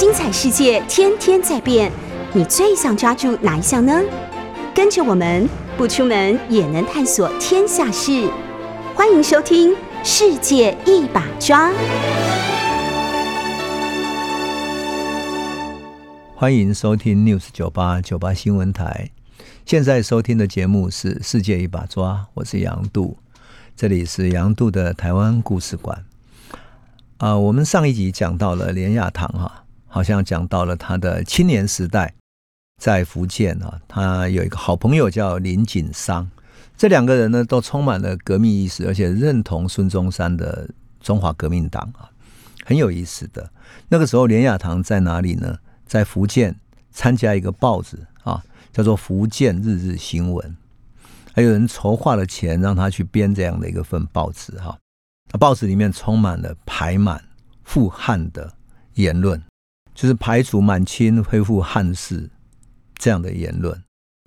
[0.00, 1.92] 精彩世界天天在变，
[2.32, 4.00] 你最想抓住哪一项呢？
[4.74, 5.46] 跟着我们
[5.76, 8.26] 不出门也能探索天下事，
[8.94, 11.68] 欢迎收听《世界一把抓》。
[16.34, 19.10] 欢迎收听 News 九八九八新闻台。
[19.66, 23.18] 现在收听的节目是《世界一把抓》，我是杨度，
[23.76, 26.06] 这里是杨度的台湾故事馆。
[27.18, 29.59] 啊，我们上一集讲到了连雅堂哈，
[29.90, 32.14] 好像讲到了他的青年时代
[32.80, 36.30] 在福建啊，他有一个好朋友叫林景商，
[36.76, 42.08] 这两个人呢都充满了革命意识，而且认同孙中山的中华革命党啊，
[42.64, 43.50] 很有意思的。
[43.88, 45.58] 那个时候连雅堂在哪里呢？
[45.84, 46.54] 在福建
[46.92, 50.48] 参加一个报纸啊，叫做《福建日日新闻》，
[51.34, 54.78] 还有人筹划了钱让他去编这样的一个份报纸哈。
[55.32, 57.22] 那报纸里面充满了排满
[57.64, 58.52] 复汉的
[58.94, 59.42] 言论，
[60.00, 62.30] 就是排除满清、恢复汉室
[62.96, 63.78] 这样的言论。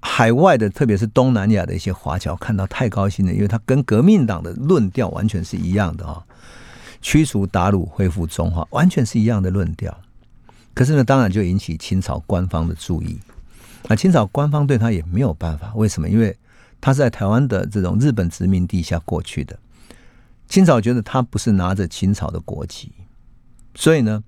[0.03, 6.23] 海外的，特别是东南亚的一些华侨看到太高兴了，因为他跟革命党的论调完全是一样的啊，
[7.01, 9.99] 驱除鞑虏、恢复中华，完全是一样的论调。
[10.75, 13.17] 可是呢，当然就引起清朝官方的注意。
[13.87, 16.07] 那清朝官方对他也没有办法，为什么？
[16.07, 16.37] 因为
[16.79, 19.57] 他是在台湾的这种日本殖民地下过去的。
[20.47, 22.91] 清朝觉得他不是拿着清朝的国籍，
[23.73, 24.23] 所以呢，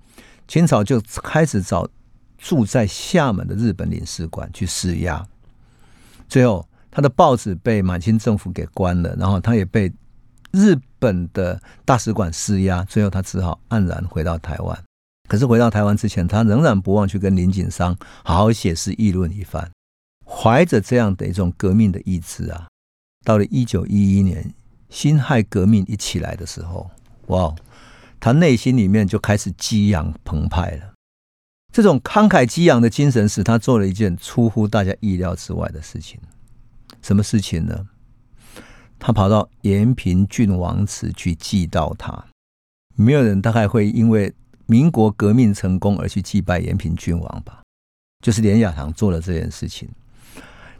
[0.48, 1.88] 清朝就开始找
[2.38, 5.26] 住在厦门的日本领事馆去施压。
[6.28, 9.92] 最后，他的报纸被满清政府给关了，然后他也被
[10.52, 14.84] 日本的大使馆施压，最后他只好黯然回到台湾。
[15.28, 19.70] 可是回到台湾之前，他仍然不忘去跟林景商好好写诗议论一番，
[20.24, 22.68] 怀着这样的一种革命的意志啊，
[23.24, 24.54] 到了一九一一年
[24.88, 26.88] 辛亥革命一起来的时候，
[27.26, 27.52] 哇，
[28.26, 30.94] 他内心里面就开始激昂澎湃了。
[31.72, 36.18] 这种慷慨激昂的精神，使他做了一件出乎大家意料之外的事情。
[37.02, 37.86] 什么事情呢？
[38.98, 42.26] 他跑到延平郡王祠去祭悼他。
[42.96, 44.34] 没有人大概会因为。
[44.68, 47.62] 民国革命成功而去祭拜延平郡王吧，
[48.20, 49.88] 就是连雅堂做了这件事情。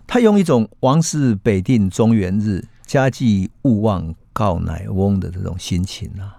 [0.09, 6.36] 他用一种“王室北定中原日，家祭勿忘告乃翁”的这种心情啊，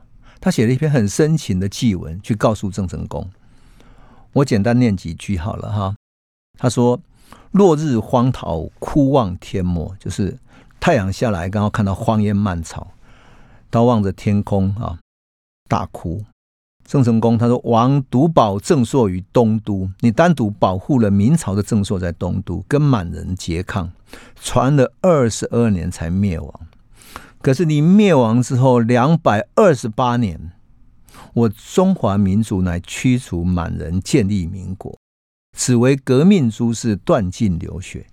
[0.47, 3.29] 他写了一篇很深情的祭文，去告诉郑成功。
[4.31, 5.93] 我简单念几句好了哈。
[6.57, 7.01] 他说
[7.51, 10.37] ：“落日荒草，哭望天末，就是
[10.79, 12.93] 太阳下来，刚好看到荒烟蔓草，
[13.69, 14.99] 到望着天空啊，
[15.67, 16.23] 大哭。”
[16.87, 23.91] 郑成功他说：“王独保郑朔于东都，你单独保护了明朝的郑朔在东都，跟满人拮抗，
[24.41, 26.53] 传了二十二年才灭亡。
[27.41, 30.51] 可是你灭亡之后两百二十八年，
[31.33, 34.97] 我中华民族乃驱除满人，建立民国，
[35.57, 38.07] 此为革命诸事断尽流血，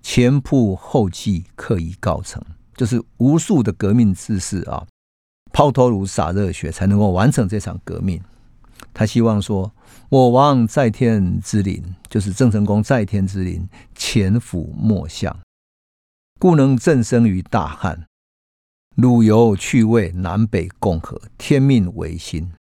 [0.00, 2.42] 前仆后继，刻意告成，
[2.74, 4.86] 就是无数的革命志士啊。”
[5.52, 8.22] 抛头颅洒热血，才能够完成这场革命。
[8.94, 9.72] 他希望说
[10.08, 15.36] ：“我王在天之灵，就是郑成功在天之灵，潜伏莫相，
[16.38, 18.07] 故能振生于大汉。
[19.00, 22.52] 鲁游趣味，南北共和，天命维新。”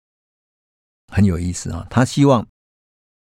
[1.10, 1.86] 很有意思啊！
[1.88, 2.46] 他希望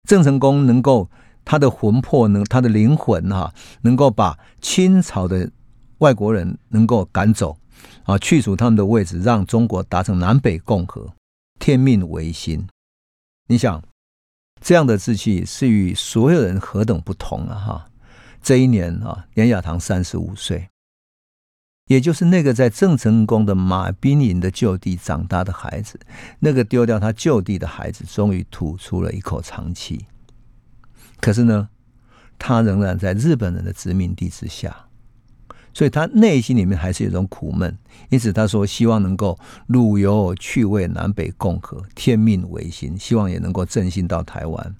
[0.09, 1.07] 郑成功能够
[1.45, 3.53] 他的魂魄能他的灵魂哈，
[3.83, 5.51] 能够把清朝的
[5.99, 7.55] 外国人能够赶走。
[8.05, 11.13] 啊，去除他们的位置，让中国达成南北共和，
[11.59, 12.67] 天命维新。
[13.47, 13.83] 你想，
[14.59, 17.55] 这样的志气是与所有人何等不同啊！
[17.59, 17.85] 哈，
[18.41, 20.67] 这一年啊，严雅堂三十五岁，
[21.93, 25.99] 也就是那个在郑成功的马兵营的旧地长大的孩子，
[26.39, 30.07] 那个丢掉他旧地的孩子，终于吐出了一口长气。
[31.21, 31.69] 可是呢，
[32.39, 34.75] 他仍然在日本人的殖民地之下。
[35.71, 37.77] 所以他内心里面还是有一种苦闷，
[38.09, 39.37] 因此他说希望能够
[39.67, 44.75] 陆游趣味南北共和，天命维新，希望也能够振兴到台湾。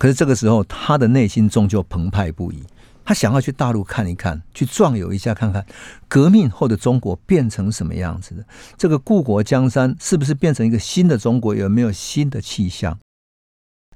[0.00, 2.64] 可是这个时候，他的内心终究澎湃不已，
[3.04, 5.64] 他想要去大陆看一看，去壮游一下，看看
[6.08, 8.44] 革命后的中国变成什么样子的，
[8.78, 12.98] 这个故国江山是不是变成一个新的中国，有没有新的气象？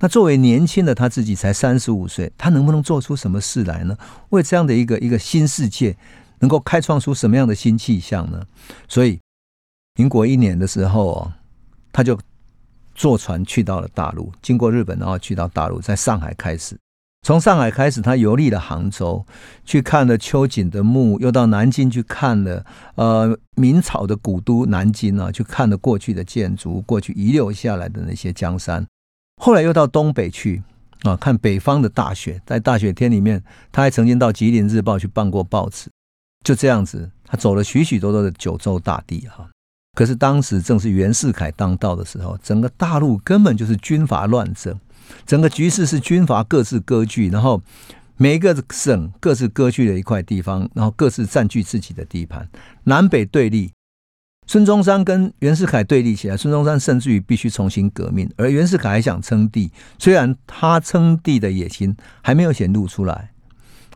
[0.00, 3.96] 那作为年轻的他自己才三十五岁，他能不能做出什么事来呢？
[4.28, 5.96] 为这样的一个一个新世界，
[6.38, 8.46] 能够开创出什么样的新气象呢？
[8.86, 9.18] 所以，
[9.96, 11.32] 民国一年的时候，
[11.92, 12.16] 他就
[12.94, 16.78] 坐船去到了大陆，经过日本，然后去到大陆，在上海开始。
[17.22, 19.26] 从上海开始，他游历了杭州，
[19.64, 28.86] 去看了秋瑾的墓，又到南京去看了呃明朝的古都南京啊，去看了过去的建筑，过去遗留下来的那些江山。
[29.42, 30.62] 后来又到东北去
[31.02, 35.90] 啊，看北方的大雪，在大雪天里面，他还曾经到《吉林日报》去办过报纸。
[36.44, 39.48] 就这样子，他走了许许多多的九州大地哈。
[39.94, 44.78] 可是当时正是袁世凯当道的时候，整个大陆根本就是军阀乱政，
[45.26, 47.62] 整个局势是军阀各自割据，然后
[48.16, 52.48] 每一个省各自割据了一块地方，然后各自占据自己的地盘，
[52.84, 53.72] 南北对立。
[54.46, 59.70] 孙中山跟袁世凯对立起来，孙中山甚至于必须重新革命，而袁世凯还想称帝。
[59.98, 63.30] 虽然他称帝的野心还没有显露出来，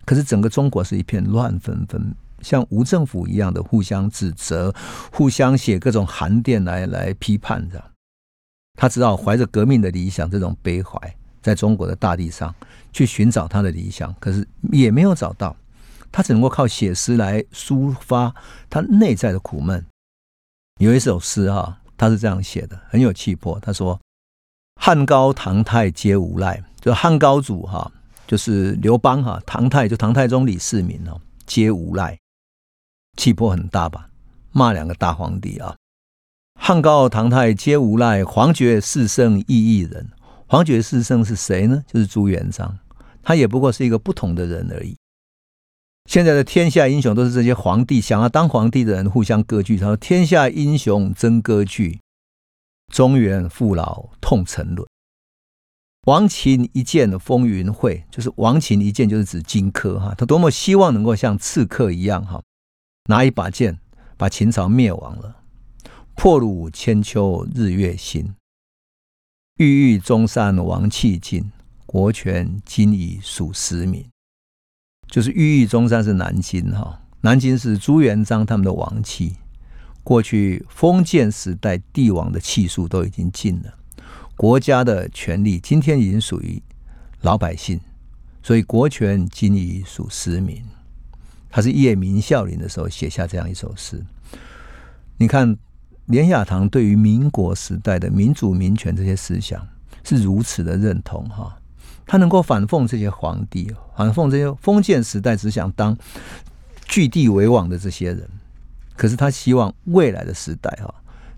[0.05, 2.15] 可是整个中国是一片乱纷纷。
[2.43, 4.75] 像无政府一样的互相指责，
[5.12, 7.92] 互相写各种函电来来批判着。
[8.74, 10.98] 他知道怀着革命的理想，这种悲怀，
[11.40, 12.54] 在中国的大地上
[12.92, 15.56] 去寻找他的理想，可是也没有找到。
[16.10, 18.34] 他只能够靠写诗来抒发
[18.69, 19.84] 他内在的苦闷。
[20.78, 23.58] 有一首诗哈，他是这样写的，很有气魄。
[23.60, 23.98] 他说
[24.80, 27.90] ：“汉高唐太皆无赖，就汉高祖哈，
[28.26, 32.19] 就是刘邦哈，唐太就唐太宗李世民哦，皆无赖。”
[33.16, 34.08] 气魄很大吧？
[34.50, 35.74] 骂两个大皇帝啊！
[36.64, 40.12] 汉高唐太皆无赖，黄觉四圣亦一人。
[40.47, 41.82] 黄觉四圣是谁呢？
[41.88, 42.79] 就是朱元璋，
[43.20, 44.97] 他也不过是一个不同的人而已。
[46.09, 49.76] 现在的天下英雄都是这些皇帝想要当皇帝的人互相割据。
[49.76, 51.99] 他说：“天下英雄争割据，
[52.93, 54.87] 中原父老痛沉沦。
[56.06, 62.41] 王秦一剑风云会，就是王秦一剑就是指荆轲哈，他多么希望能够像刺客一样哈。”
[63.11, 63.81] 拿一把剑，
[64.17, 65.42] 把秦朝灭亡了。
[66.14, 68.35] 破虏千秋，日月新。
[69.59, 71.50] 郁郁中山，王气尽，
[71.87, 74.05] 国权今已属实民。
[75.09, 79.37] 就是郁郁中山是南京哈，南京是朱元璋他们的王气。
[80.03, 83.75] 过去封建时代帝王的气数都已经尽了，
[84.37, 86.61] 国家的权力今天已经属于
[87.20, 87.81] 老百姓，
[88.43, 90.62] 所以国权今已属实民。
[91.50, 94.03] 他是夜明孝陵的时候写下这样一首诗。
[95.19, 95.56] 你看，
[96.06, 99.66] 连雅堂对于民国时代的民主民权这些思想
[100.04, 101.56] 是如此的认同哈，
[102.04, 105.96] 他能够反讽这些皇帝，反讽这些封建时代只想当
[106.87, 108.28] 据地为王的这些人。
[108.96, 110.93] 可是他希望未来的时代哈，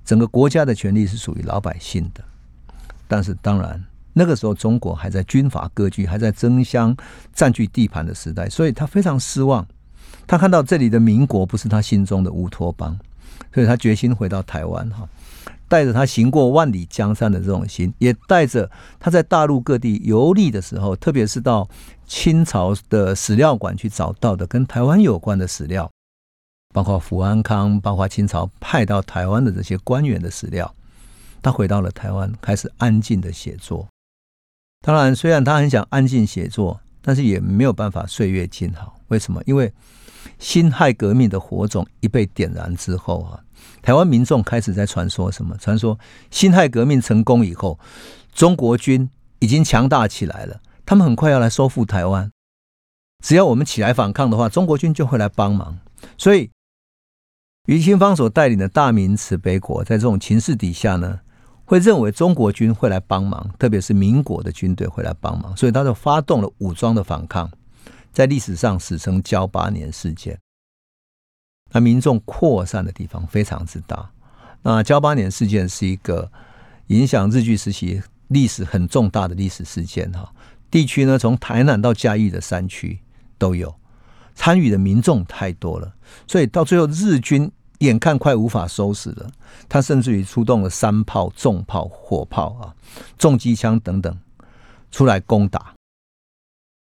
[0.04, 2.24] 整个国家的权力是属于老百姓的。
[3.06, 3.82] 但是当然，
[4.12, 6.96] 那个时候中国还在军阀割据、还在争相
[7.32, 9.64] 占据地盘的时代，所以他非常失望。
[10.26, 12.98] 他看到这里的民国不是他心中的乌托邦，
[13.54, 15.08] 所以他决心回到台湾哈，
[15.68, 18.68] 带着他行过万里江山的这种心，也带着
[18.98, 21.68] 他在大陆各地游历的时候，特别是到
[22.04, 25.88] 清朝的史料馆去找到的跟台湾有关的史料，
[26.74, 30.74] 包括福安康，包括清朝派到台湾的这些官员的史料，
[31.40, 33.86] 他回到了台湾，开始安静的写作。
[34.84, 38.98] 当然，虽然他很想安静写作，但是也没有办法岁月静好。
[39.08, 39.40] 为什么？
[39.46, 39.72] 因为
[40.38, 43.40] 辛亥革命的火种一被点燃之后啊，
[43.82, 45.56] 台湾民众开始在传说什么？
[45.58, 45.98] 传说
[46.30, 47.78] 辛亥革命成功以后，
[48.32, 52.30] 中国军已经强大起来了，他们很快要来收复台湾。
[53.24, 55.78] 只要我们起来反抗的话，中国军就会来帮忙。
[56.18, 56.50] 所以，
[57.66, 61.20] 于清芳所带领的大明慈悲国，在这种情势底下呢，
[61.64, 67.50] 会认为中国军会来帮忙，特别是民国的军队会来帮忙，所以他就发动了武装的反抗。
[68.14, 70.38] 在历史上史称“交八年事件”，
[71.72, 74.08] 那民众扩散的地方非常之大。
[74.62, 76.30] 那“交八年事件”是一个
[76.86, 80.32] 影响日据时期历史很重大的历史事件哈。
[80.70, 82.98] 地区呢，从台南到嘉义的山区
[83.36, 83.74] 都有
[84.34, 85.92] 参与的民众太多了，
[86.28, 89.28] 所以到最后日军眼看快无法收拾了，
[89.68, 92.74] 他甚至于出动了山炮、重炮、火炮啊、
[93.18, 94.16] 重机枪等等
[94.92, 95.74] 出来攻打。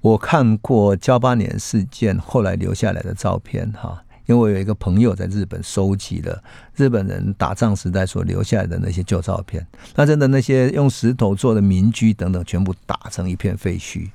[0.01, 6.41] 我看过交八年事件后来留下来的照片，哈，因为我有一个朋友在日本收集了
[6.73, 14.09] 日本人打仗时代所留下来的那些旧照片，那真的那些用石头做的民居等等，全部打成一片废墟。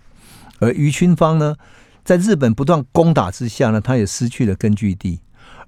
[0.59, 1.55] 而于清芳呢，
[2.03, 5.21] 在日本不断攻打之下呢，他也失去了根据地，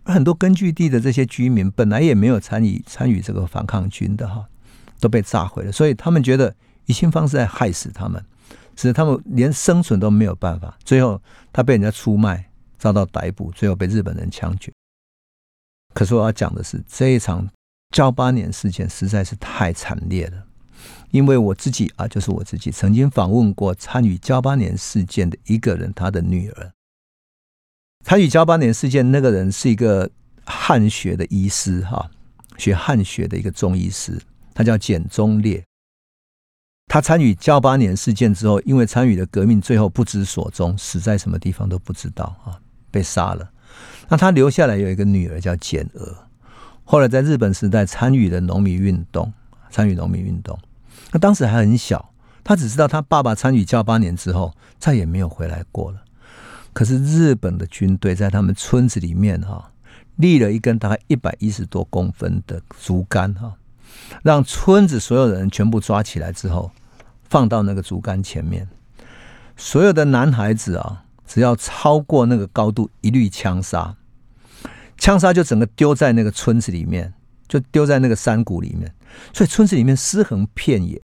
[0.04, 4.46] 而很多根据地的这些居民本来也没有参与参与这个反抗军的哈，
[4.98, 6.54] 都被炸毁了，所以他们觉得
[6.86, 8.24] 于清芳是在害死他们。
[8.76, 11.20] 使他们连生存都没有办法，最后
[11.52, 14.72] 他被人家出卖，遭到逮捕，最后被日本人枪决。
[15.94, 17.48] 可是我要讲的是，这一场
[17.90, 20.46] 交八年事件实在是太惨烈了，
[21.10, 26.70] 因为我自己啊，就是我自己曾经访问过参与交八年事件的一个人，他的女儿。
[28.04, 30.08] 参与交八年事件那个人是一个
[30.44, 32.10] 汉学的医师，哈，
[32.58, 34.20] 学汉学的一个中医师，
[34.54, 35.64] 他叫简忠烈。
[36.88, 42.58] 他参与交八年事件之后，因为参与了革命，最后不知所终，死在什么地方都不知道啊，
[42.90, 43.50] 被杀了。
[44.08, 46.16] 那他留下来有一个女儿叫简娥，
[46.84, 49.32] 后来在日本时代参与了农民运动，
[49.70, 50.58] 参与农民运动。
[51.12, 52.12] 那当时还很小，
[52.42, 56.02] 他只知道他爸爸参与交八年之后再也没有回来过了。
[56.72, 59.72] 可是日本的军队在他们村子里面哈
[60.16, 63.54] 立了一根大概一百一十多公分的竹竿哈，
[64.22, 66.70] 让村子所有人全部抓起来之后，
[67.24, 68.68] 放到那个竹竿前面，
[69.56, 71.02] 所有的男孩子啊。
[71.28, 73.96] 只要超过那个高度，一律枪杀，
[74.96, 77.12] 枪杀就整个丢在那个村子里面，
[77.48, 78.94] 就丢在那个山谷里面，
[79.32, 81.02] 所以村子里面尸横遍野，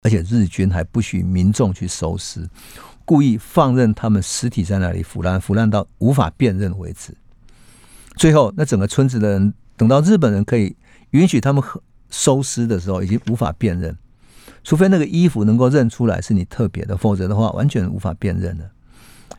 [0.00, 2.48] 而且日军还不许民众去收尸，
[3.04, 7.14] 故意放任他们尸体在那里腐烂，腐烂到无法辨认为止。
[8.16, 10.74] 最后，那整个村子的人等到日本人可以
[11.10, 11.62] 允许他们
[12.10, 13.96] 收尸的时候，已经无法辨认，
[14.64, 18.70] 除非那个衣服能够认出来是你特别的，否则的话完全无法辨认的。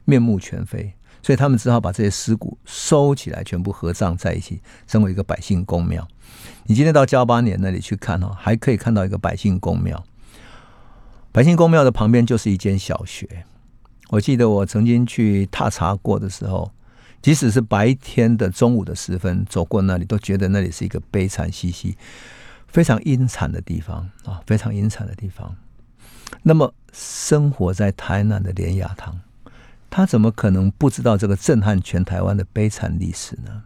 [0.05, 6.07] 面目全非，所以他们只好把这些尸骨收起来，全部合葬在一起，成为一个百姓公庙。
[6.65, 10.03] 你今天到交八年那里去看哦，还可以看到一个百姓公庙。
[11.31, 13.45] 百姓公庙的旁边就是一间小学。
[14.09, 16.71] 我记得我曾经去踏查过的时候，
[17.21, 21.95] 即使是白天的中午的时分，走过那里都觉得那里是一个悲惨兮兮、
[22.71, 25.55] 非常阴惨的地方啊，非常阴惨的地方。
[26.43, 29.19] 那么，生活在台南的莲雅堂。
[29.91, 33.63] 他怎么可能不知道这个震撼全台湾的悲惨历史呢？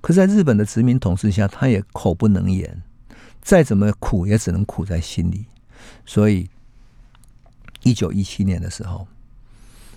[0.00, 2.82] 可在日本的殖民统治下，他也口不能言，
[3.42, 5.44] 再怎么苦也只能苦在心里。
[6.06, 6.48] 所以，
[7.82, 9.06] 一九一七年的时候，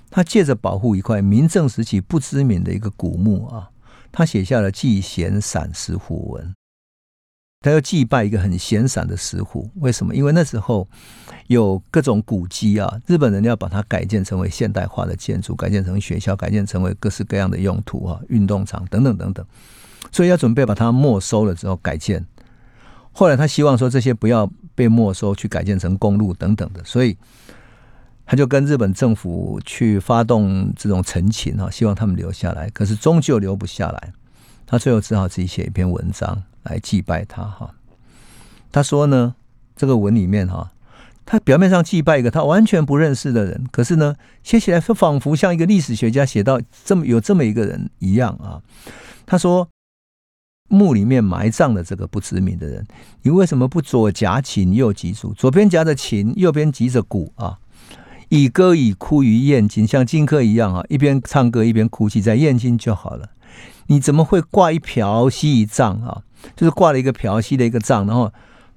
[0.10, 3.72] 他借着保护一块明正时期不知名的一个古墓啊，
[4.12, 6.50] 他写下了《祭贤散石虎文》。
[7.62, 10.16] 他要祭拜一个很闲散的石虎，为什么？
[10.16, 10.88] 因为那时候
[11.46, 19.46] 有各种古迹啊，日本人要把它改建成为现代化的建筑，改建成学校，改建成为各式各样的用途啊，运动场等等等等，
[20.12, 22.26] 所以要准备把它没收了之后改建。
[23.12, 27.16] 后来他希望说这些不要被没收，去改建成公路等等的，所以
[28.26, 34.14] 他就跟日本政府去发动这种陈情啊，希望他们留下来，可是终究留不下来。
[34.66, 36.42] 他最后只好自己写一篇文章。
[36.64, 37.76] 来祭拜他哈，
[38.72, 39.36] 他说呢，
[39.76, 40.72] 这个文里面哈，
[41.26, 48.62] 他表面上祭拜一个他完全不认识的人，可是呢，写起来是仿佛像一个历史学家写到这么有这么一个人一样啊。
[49.26, 49.68] 他说，
[50.70, 52.86] 墓里面埋葬的这个不知名的人，
[53.24, 55.34] 你为什么不左夹琴右击鼓？
[55.34, 57.60] 左边夹着琴，右边击着鼓啊？
[58.30, 63.32] 以歌以哭于燕京，像荆轲一样啊，一边唱歌一边哭泣，在燕京就好了。
[63.88, 66.24] 你怎么会挂一瓢西一丈啊？
[66.56, 68.34] 就是挂了一个瓢吸的一个帐，然后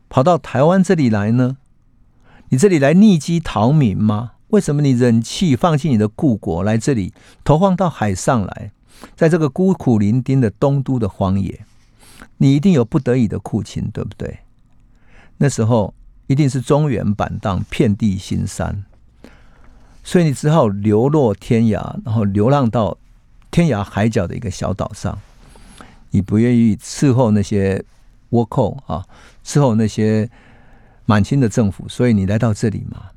[0.09, 1.56] 跑到台湾这里来呢？
[2.50, 4.33] 你这里来逆击逃民吗？
[4.49, 8.71] 为什么你忍气放弃你的故国来这里投放到海上来？
[9.16, 11.64] 在这个孤苦伶仃的东都的荒野，
[12.37, 14.38] 你一定有不得已的苦情，对不对？
[15.38, 15.92] 那时候
[16.28, 18.85] 一定是中原板荡，遍地新山，
[20.04, 22.97] 所以你只好流落天涯，然后流浪到
[23.50, 25.18] 天涯海角的一个小岛上。
[26.14, 27.85] 你不愿意伺候那些
[28.30, 29.04] 倭寇啊，
[29.44, 30.30] 伺候那些
[31.06, 33.11] 满清的政府，所以你来到这里嘛。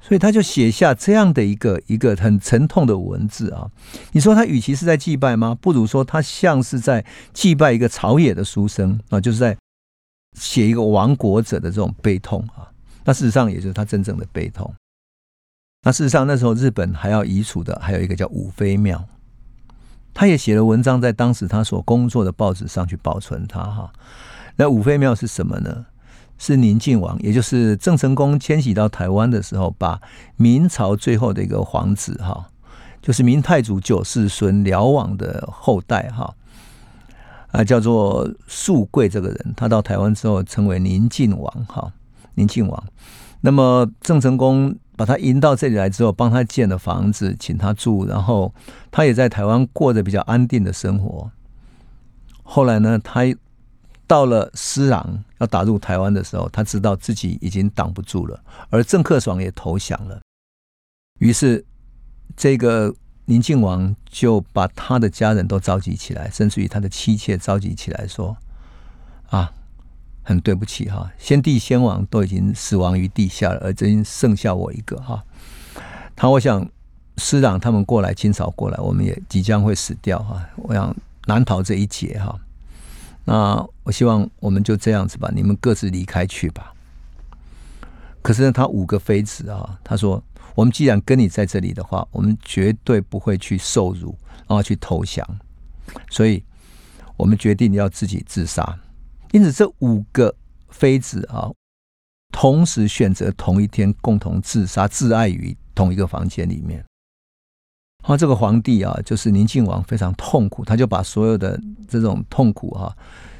[0.00, 3.70] 所以他就写下这样的一个一个很沉痛的文字啊。
[4.12, 5.54] 你说他与其是在祭拜吗？
[5.60, 7.04] 不如说他像是在
[7.34, 9.54] 祭拜一个朝野的书生啊，就是在
[10.38, 12.72] 写一个亡国者的这种悲痛啊。
[13.04, 14.72] 那事实上也就是他真正的悲痛。
[15.82, 19.06] 那事实上那时候日本还要移除的还有一个叫五妃庙。
[20.18, 23.92] 他也写了文章，在当时他所工作的报纸上去保存它哈。
[24.56, 25.84] 那五妃庙是什么呢？
[26.38, 30.00] 是宁靖王，也就是郑成功迁徙到台湾的时候，把
[30.36, 32.46] 明朝最后的一个皇子哈，
[33.02, 36.34] 就是明太祖九世孙辽王的后代哈，
[37.52, 41.92] 啊，叫做肃贵这个人，他到台湾之后成为宁靖王哈，
[42.36, 42.84] 宁靖王。
[43.42, 44.74] 那么郑成功。
[44.96, 48.52] 把他迎到这里来之后，帮他建了房子，请他住，然后
[48.90, 51.30] 他也在台湾过着比较安定的生活。
[52.42, 53.22] 后来呢，他
[54.06, 60.20] 到了施琅要打入台湾的时候，他知道自己已经挡不住了，而郑克爽也投降了。
[61.18, 61.64] 于是，
[62.36, 62.94] 这个
[63.26, 68.36] 宁靖王就把他的家人都召集起来，甚至于他的妻妾召集起来，说
[69.28, 69.52] ：“啊。”
[70.26, 75.22] 很对不起哈，先帝先王都已经死亡于地下了，而今剩下我一个哈。
[76.16, 76.68] 他我想
[77.16, 80.44] 师长他们过来清扫过来，我们也即将会死掉哈。
[80.56, 80.92] 我想
[81.26, 82.36] 难逃这一劫哈。
[83.24, 86.72] 那我希望我们就这样子吧，你们各自离开去吧。
[88.20, 90.20] 可是呢，他五个妃子啊，他说
[90.56, 94.18] ：“我们既然跟你在这里的话，我们绝对不会去受辱，
[94.48, 95.24] 然后去投降。
[96.10, 96.42] 所以，
[97.16, 98.76] 我们决定要自己自杀。
[99.32, 100.34] 因此，这五个
[100.68, 101.50] 妃子啊，
[102.32, 106.78] 同时选择同一天共同自杀，自爱于同一个房间里面。
[108.02, 112.96] 然后，这个皇帝啊，就是宁靖王，非常痛苦，他就把所有的这种痛苦哈。”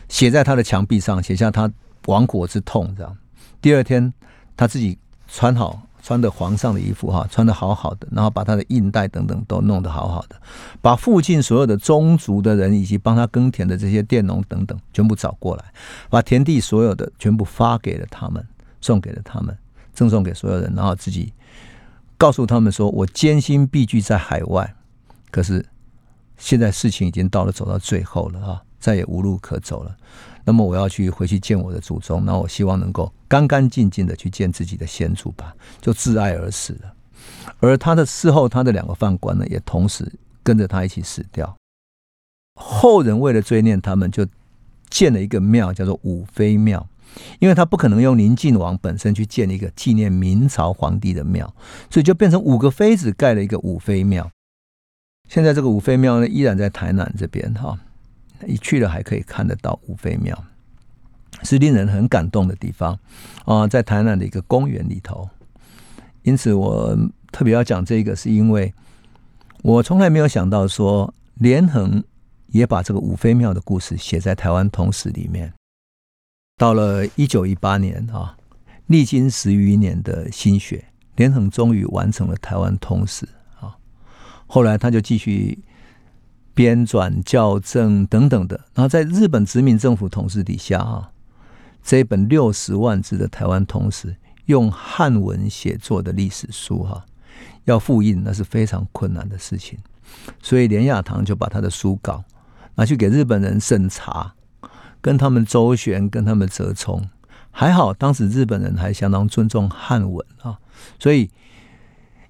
[0.08, 1.70] 写在他的墙壁上，写下他
[2.06, 2.94] 亡国之痛。
[2.96, 3.16] 这样，
[3.60, 4.12] 第二天
[4.56, 10.40] 他自己穿好穿的皇上的衣服，哈，穿的好好的，然后把他的印带等等都弄得好好的，
[10.80, 15.64] 把附近所有的宗族的人以及帮他耕田的这些佃农等等全部找过来，
[16.08, 18.46] 把田地所有的全部发给了他们，
[18.80, 19.58] 送给了他们，
[19.92, 21.32] 赠送给所有人，然后自己
[22.16, 24.76] 告诉他们说：“我艰辛必居在海外，
[25.32, 25.66] 可是
[26.36, 29.96] 现在事情已经到了走到最后了啊。”再也无路可走了，
[30.46, 36.94] 那么我要去回去见我的祖宗，那我希望能够干干净净的去见自己的先祖吧，就自爱而死了。
[37.58, 40.10] 而他的事后，他的两个犯官呢，也同时
[40.44, 41.56] 跟着他一起死掉。
[42.54, 44.24] 后人为了追念他们，就
[44.88, 46.88] 建了一个庙，叫做武妃庙，
[47.40, 51.52] 因为他不可能用宁靖王本身去建一个纪念明朝皇帝的庙，
[51.90, 54.30] 所以就变成五个妃子盖了一个武妃庙。
[55.28, 57.76] 现在这个武妃庙呢，依然在台南这边哈。
[58.46, 60.44] 一去了还可以看得到五妃庙，
[61.42, 62.98] 是令人很感动的地方
[63.44, 65.28] 啊，在台南的一个公园里头。
[66.22, 66.96] 因此，我
[67.32, 68.74] 特别要讲这个，是因为
[69.62, 72.02] 我从来没有想到说，连横
[72.48, 75.52] 也把这个五妃庙的故事写在台湾通史里面。
[76.56, 78.36] 到了一九一八年啊，
[78.86, 80.84] 历经十余年的心血，
[81.16, 83.26] 连横终于完成了台湾通史
[83.60, 83.76] 啊。
[84.46, 85.58] 后来他就继续。
[86.56, 91.12] 编纂、校正等等的，然后在日本殖民政府统治底下，哈，
[91.82, 97.04] 这一本六十万字的台湾通史，用汉文写作的历史书，哈，
[97.64, 99.78] 要复印那是非常困难的事情，
[100.42, 102.24] 所以连亚堂就把他的书稿
[102.76, 104.32] 拿去给日本人审查，
[105.02, 107.06] 跟他们周旋，跟他们折冲，
[107.50, 110.56] 还好当时日本人还相当尊重汉文啊，
[110.98, 111.28] 所以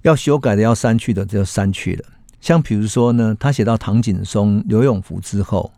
[0.01, 2.05] 要修改的、要删去的就删去了。
[2.39, 5.73] 像比如说呢，他写到唐景崧、刘永福之后，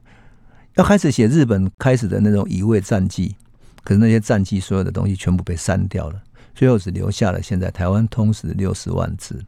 [0.75, 3.35] 要开始写日本开始的那种乙未战记，
[3.83, 6.21] 可是那些战记所有的东西全部被删掉了，
[6.53, 9.43] 最后只留下了现在台湾通史六十万字。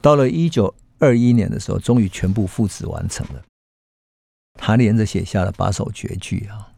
[0.00, 3.42] 到了一九二一年的时候，终于全部复制完成了。
[4.54, 6.68] 他连着写下了八首绝句啊，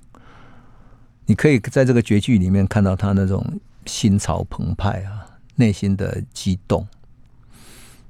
[1.26, 6.88] 你可以在这个绝句里面看到他那种心潮澎湃啊，内心的激动。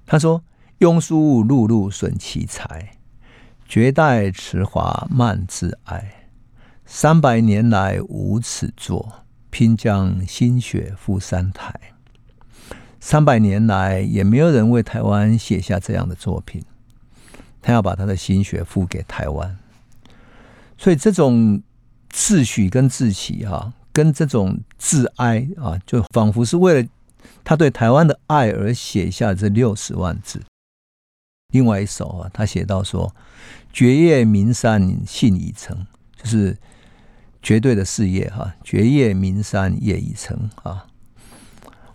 [0.07, 0.43] 他说。
[0.83, 2.91] 庸书碌碌损其才，
[3.69, 6.27] 绝代词华慢自哀。
[6.85, 9.13] 三百年来无此作，
[9.49, 11.73] 拼将心血付三台。
[12.99, 16.61] 三百年来也没有人为台湾写下这样的作品，
[17.61, 19.57] 他要把他的心血付给台湾。
[20.77, 21.63] 所以这种
[22.09, 26.89] 自诩跟自启哈，跟这种自哀啊，就仿佛是为了
[27.45, 30.43] 他对台湾的爱而写下这六十万字。
[31.53, 33.15] 另外一首啊，他写到说
[33.73, 35.87] ：“绝业名山信已成，
[36.17, 36.57] 就是
[37.43, 38.55] 绝对的事业哈。
[38.65, 40.87] 绝业名山业已成啊，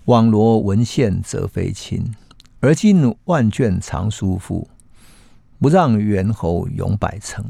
[0.06, 2.16] 网罗文献则非亲。
[2.60, 4.68] 而今万卷藏书赋，
[5.60, 7.44] 不让猿猴永百成。”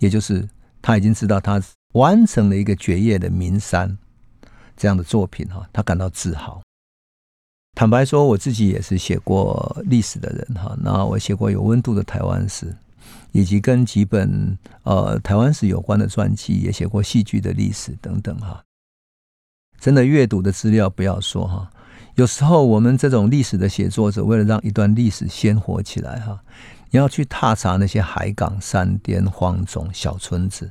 [0.00, 0.48] 也就是
[0.82, 3.96] 他已经知道他完成了一个绝业的名山
[4.76, 6.60] 这样的作品哈，他感到自豪。
[7.74, 10.76] 坦白说，我自己也是写过历史的人哈。
[10.80, 12.72] 那我写过有温度的台湾史，
[13.32, 18.62] 以及跟几本呃台湾史有关的传记，也写过戏剧的历史等等哈。
[19.80, 21.68] 真的阅读的资料不要说哈，
[22.14, 26.40] 有时候我们这种历史的写作者，为了让一段历史鲜活起来哈，
[26.90, 30.70] 你要去踏查那些海港、山巅、荒冢、小村子，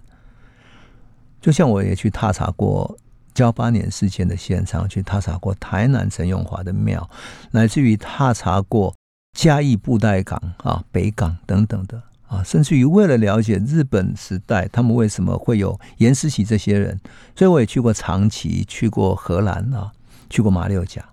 [1.41, 2.97] 就像我也去踏查过。
[3.33, 7.09] 交八年事件的现场，去踏查过台南陈永华的庙，
[7.51, 8.95] 乃至于踏查过
[9.37, 16.99] 嘉义布袋港啊、北港等等的啊，甚至于为了了解日本时代他们为什么会有严思琪这些人，
[17.35, 19.91] 所以我也去过长崎，去过荷兰啊，
[20.29, 21.03] 去过马六甲，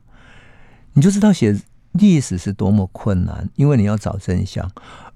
[0.92, 1.58] 你就知道写
[1.92, 4.70] 历史是多么困难，因为你要找真相，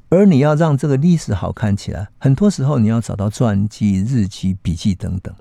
[0.09, 5.35] 而你要让这个历史好看起来，很多时候你要找到传记、日记、笔记等等。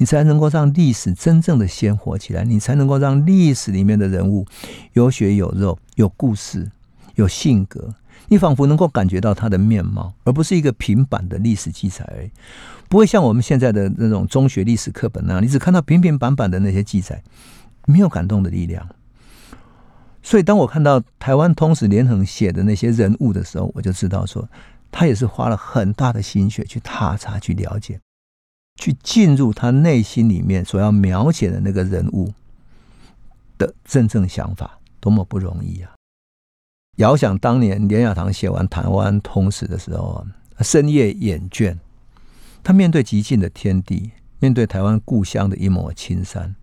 [0.00, 4.46] 你才能够让历史真正的鲜活起来，你才能够让历史里面的人物
[4.94, 6.66] 有血有肉、有故事、
[7.16, 7.94] 有性格，
[8.28, 12.30] 你仿佛能够感觉到他的面貌，而不是一个平板的历史记载而已。
[12.88, 17.22] 不会像我们现在的那种中学历史课本那样，你只看到平平板板的那些记载，
[17.84, 18.88] 没有感动的力量。
[20.22, 24.48] 所以，当我看到台湾通史连横写的那些人物的时候，我就知道说，
[24.90, 28.00] 他也是花了很大的心血去踏查、去了解、
[28.76, 32.32] 去进入他内心里面所要描写的那个人物
[33.58, 35.92] 的真正想法，多么不容易啊！
[36.96, 40.26] 遥想当年连雅堂写完台湾通史的时候
[40.60, 41.78] 深夜眼倦，
[42.62, 46.54] 他面对极尽的天地，面对台湾故乡的一抹青山。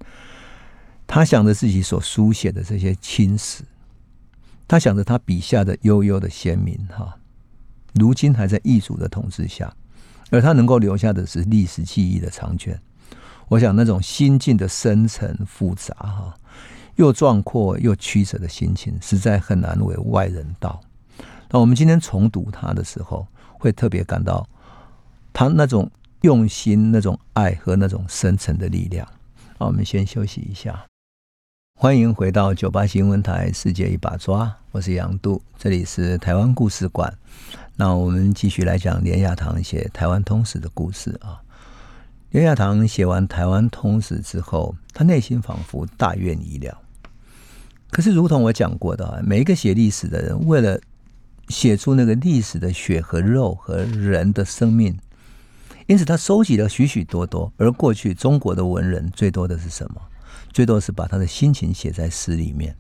[1.08, 3.64] 他想着自己所书写的这些青史，
[4.68, 7.18] 他想着他笔下的悠悠的先民哈，
[7.94, 9.74] 如今还在异族的统治下，
[10.30, 12.80] 而他能够留下的是历史记忆的长卷。
[13.48, 16.36] 我想那种心境的深沉复杂哈，
[16.96, 20.82] 又壮阔又曲折的心情，实在很难为外人道。
[21.50, 24.46] 那我们今天重读他的时候，会特别感到
[25.32, 25.90] 他那种
[26.22, 29.08] 用心、那种爱和那种深沉的力量。
[29.58, 30.84] 好，我们先休息一下。
[31.80, 37.18] 欢迎回到九八新闻台《世界一把抓》，我是杨度，这里是台湾故事馆。
[37.80, 41.40] 那我们继续来讲连亚堂写《台湾通史》的故事啊。
[42.32, 46.76] 连亚堂写完《台湾通史》之后，他内心仿佛大愿已了。
[47.92, 50.80] 可是，如同我讲过的，每一个写历史的人，为了
[51.50, 54.98] 写出那个历史的血和肉和人的生命，
[55.86, 57.54] 因此他收集了许许多多。
[57.58, 60.02] 而过去中国的文人最多的是什么？
[60.52, 62.76] 最多是把他的心情写在诗里面，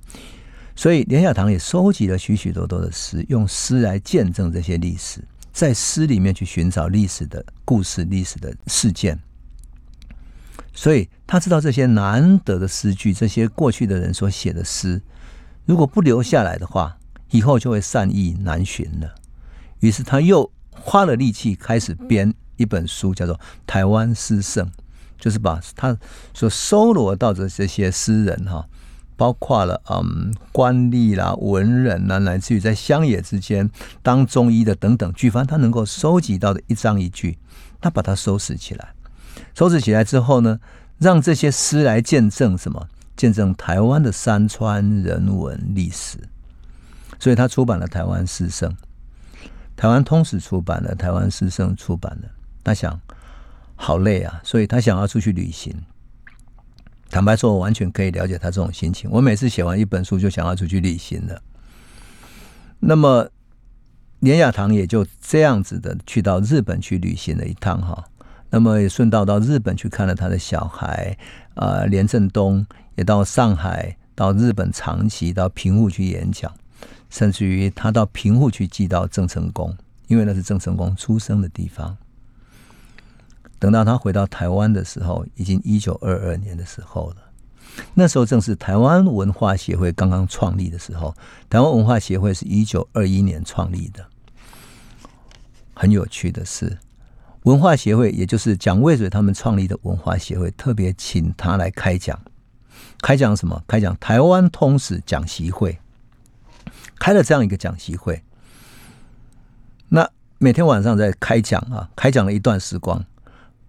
[0.77, 9.19] 所以连小堂也收集了许许多多的诗，用诗来见证这些历史，在诗里面去寻找历史的故事、历史的事件。
[10.73, 15.01] 所以他知道这些难得的诗句，这些过去的人所写的诗，
[15.65, 16.97] 如果不留下来的话，
[17.31, 19.15] 以后就会善意难寻了。
[19.79, 23.35] 于是他又花了力气开始编一本书，叫做
[23.65, 24.65] 《台湾诗圣》。
[25.19, 25.97] 就是把他
[26.31, 28.69] 所搜罗到的这些诗人哈，
[29.17, 33.69] 包括了嗯官吏啦、文人呐，乃至于在乡野之间
[34.01, 37.37] 当中医的等等，举凡他能够收集到的一章一句，
[37.81, 38.93] 他把它收拾起来。
[39.53, 40.59] 收拾起来之后呢，
[40.99, 42.87] 让这些诗来见证什么？
[43.17, 46.19] 见证台湾的山川人文历史。
[47.19, 48.71] 所以他出版了《台湾诗圣》，
[49.75, 52.29] 台湾通史出版了，《台湾诗圣》出版了。
[52.63, 52.97] 他想。
[53.79, 55.71] 好累啊，所以他想要出去旅行。
[57.09, 59.09] 坦白说，我完全可以了解他这种心情。
[59.11, 61.41] 我每次写完一本书，就想要出去旅行了。
[62.79, 63.29] 那么，
[64.19, 68.03] 连雅堂也就这样子的去到日本去旅行了一趟哈。
[68.49, 71.17] 那么也顺道到日本去看了他的小孩
[71.55, 72.65] 啊，连振东
[72.95, 76.51] 也到上海、到日本长崎、到平户去演讲，
[77.09, 79.75] 甚至于他到平户去祭到郑成功，
[80.07, 81.97] 因为那是郑成功出生的地方。
[83.59, 87.15] 等到他回到台湾的时候，已经一九二二年的时候了。
[87.93, 91.13] 那时候正是台湾文化协会刚刚创立的时候。
[91.49, 94.05] 台湾文化协会是一九二一年创立的。
[95.73, 96.77] 很有趣的是，
[97.43, 102.19] 文化协会也就是蒋渭水他们创立的文化协会，特别请他来开讲。
[103.01, 103.63] 开讲什么？
[103.67, 105.77] 开讲台湾通史讲习会。
[106.99, 108.23] 开了这样一个讲习会，
[109.87, 113.05] 那每天晚上在开讲啊，开讲了一段时光。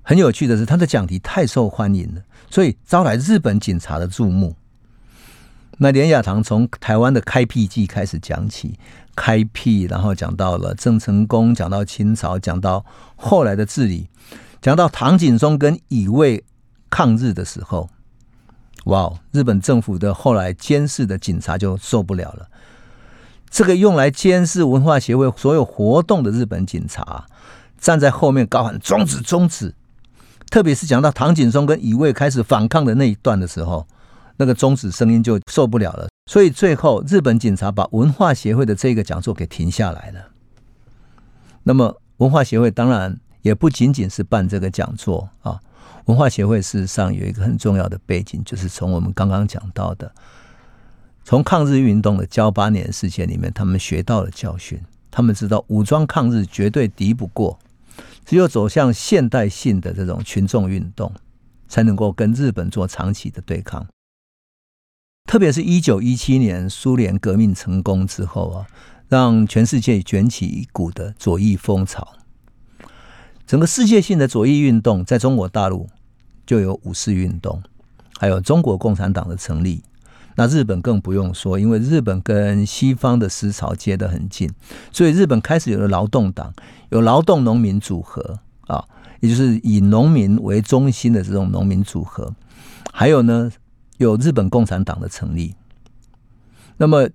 [0.09, 4.57] 很有趣的是，他的讲题太受欢迎了，所以招来日本警察的注目。
[5.77, 8.79] 那连雅堂从台湾的开辟记开始讲起，
[9.15, 14.09] 开辟，然后讲到了郑成功，讲到清朝，讲到后来的治理，
[14.63, 16.43] 讲到唐景崧跟乙未
[16.89, 17.91] 抗日的时候，
[18.87, 19.13] 哇！
[19.33, 22.49] 日本政府的后来监视的警察就受不了了。
[23.51, 27.27] 这个用来监视文化协会所有活动的日本警察，
[27.77, 29.75] 站在后面高喊“终止，终止”。
[30.51, 33.87] 特别是讲到唐景崧跟乙未开始反抗的那一段的时候，
[34.37, 40.21] 那个中止声音就受不了了，所以最后日本警察把文化协会的这个讲座给停下来了。
[41.63, 45.61] 那么文化协会当然也不仅仅是办这个讲座啊，
[46.07, 50.11] 文化协会事实上有一个很重要的背景，就是从我们刚刚讲到的，
[51.25, 54.81] 从抗日运动的交八年事件里面，他们学到了教训，
[55.11, 57.59] 他们知道武装抗日绝对敌不过。
[58.29, 61.11] 只有走向现代性的这种群众运动，
[61.67, 63.87] 才能够跟日本做长期的对抗。
[65.25, 68.67] 特别是一九一七年苏联革命成功之后啊，
[69.09, 72.07] 让全世界卷起一股的左翼风潮。
[73.47, 75.89] 整个世界性的左翼运动，在中国大陆
[76.45, 77.63] 就有五四运动，
[78.19, 79.83] 还有中国共产党的成立。
[80.39, 84.49] 那日本更不用说，因为日本跟西方的思潮接得很近，
[84.93, 86.55] 所以日本开始有了劳动党，
[86.91, 88.85] 有劳动农民组合啊，
[89.19, 92.33] 也就是以农民为中心的这种农民组合。
[92.93, 93.51] 还有呢，
[93.97, 95.57] 有日本共产党的成立。
[96.77, 97.09] 那么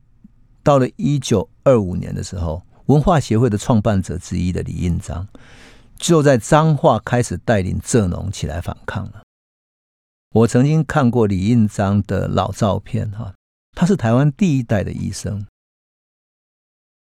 [0.62, 5.26] 到了一九二五年的时候，文化协会的创办者之一的李应章，
[5.96, 9.23] 就在彰化开始带领蔗农起来反抗了。
[10.34, 13.36] 我曾经看过李应章的老照片，哈，
[13.76, 15.46] 他是台湾第一代的医生。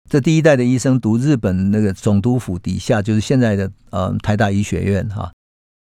[0.08, 5.32] 这第一代的医生读日本那个总督府底下，就是现在的呃台大医学院哈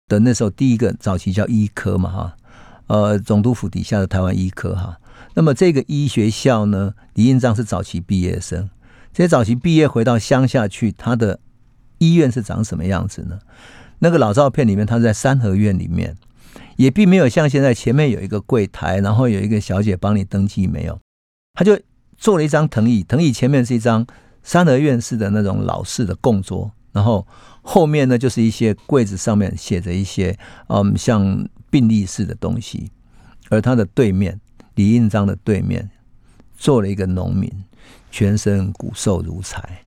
[0.09, 2.37] 的那时候第一个早期叫医科嘛哈，
[2.89, 4.99] 呃总督府底下的台湾医科哈。
[5.35, 8.69] 那么这个医学校呢，李应章是早期毕业生。
[9.13, 11.39] 这些早期毕业回到乡下去，他的
[11.99, 13.39] 医院是长什么样子呢？
[14.01, 16.17] 那个老照片里面，他在三合院里面。
[16.77, 20.99] 也并没有像现在前面有一个柜台，然后有一个小姐帮你登记，没有，
[21.55, 21.79] 他就
[22.17, 24.07] 做了一张藤椅，藤椅前面是一张
[24.43, 27.27] 三合院式的那种老式的供桌，然后
[27.63, 32.91] 后面呢就是一些柜子上面写着一些嗯像病历式的东西，
[33.51, 34.41] 而他的对面
[34.75, 35.91] 李应章的对面
[36.57, 37.51] 坐了一个农民，
[38.11, 39.83] 全身骨瘦如柴。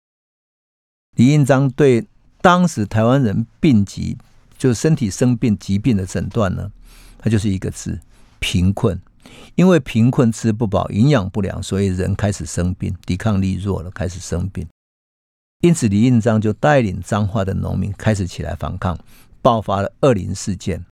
[1.16, 2.06] 李应章对
[2.40, 4.16] 当时台湾人病疾。
[4.62, 6.70] 就身体生病疾病的诊断呢，
[7.18, 7.98] 它就是一个字：
[8.38, 8.96] 贫困。
[9.56, 14.64] 因为贫困吃不饱，营养不良，所以人开始生病，抵抗力弱了，开始生病。
[15.62, 18.96] 因此，李应章就带领彰化的农民开始起来反抗，
[19.42, 20.86] 爆发了二零事件。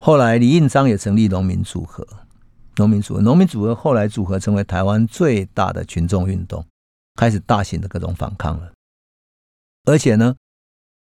[0.00, 2.04] 后来，李应章也成立农民组合，
[2.74, 6.66] 农民组合，农民组合后来组合成为台湾最大的群众运动，
[7.14, 8.72] 开始大型的各种反抗了。
[9.84, 10.34] 而且呢，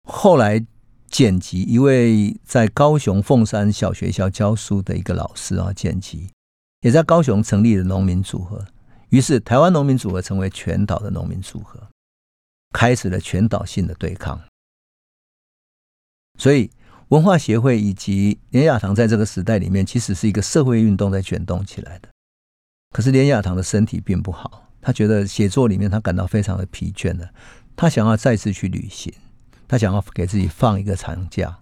[0.07, 0.65] 后来。
[1.13, 6.31] 剪辑一位在高雄凤山小学校教书的一个老师啊，剪辑
[6.81, 8.65] 也在高雄成立了农民组合，
[9.11, 11.79] 于是台湾农民组合成为全岛的农民组合，
[12.73, 14.41] 开始了全岛性的对抗。
[16.39, 16.71] 所以
[17.09, 22.09] 文化协会以及连雅堂在这个时代里面，其实是一个社会运动在卷动起来的。
[22.91, 27.35] 可是连雅堂的身体并不好，他觉得写作里面他感到非常的疲倦的，
[27.77, 29.13] 他想要再次去旅行。
[29.73, 31.59] 他想要给自己放一个长假，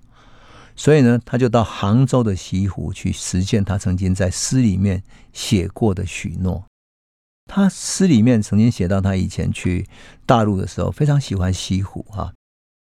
[0.75, 5.01] 所以呢，他就到杭州的西湖去实践他曾经在诗里面
[5.33, 6.65] 写过的许诺。
[7.47, 9.87] 他诗里面曾经写到，他以前去
[10.27, 12.33] 大陆的时候非常喜欢西湖啊，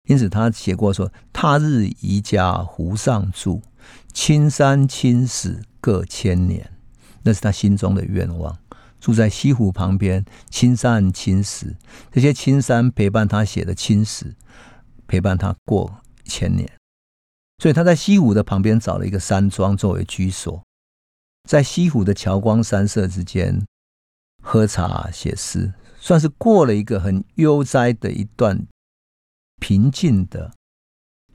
[0.06, 3.60] 因此他写过说：“他日宜家湖上住，
[4.12, 6.70] 青山青史各千年。”
[7.24, 8.56] 那是他心中的愿望，
[9.00, 11.74] 住在西湖旁边，青山青史，
[12.12, 14.36] 这些青山陪伴他写的青史。
[15.06, 16.70] 陪伴他过千年，
[17.58, 20.62] 所以他在西湖的旁边找了一个山庄作为居所，
[21.48, 23.64] 在西湖的桥光山色之间
[24.42, 28.66] 喝茶写诗，算是过了一个很悠哉的一段
[29.60, 30.52] 平静的